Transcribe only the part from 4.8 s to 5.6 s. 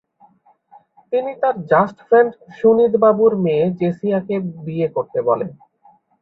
করতে বলে।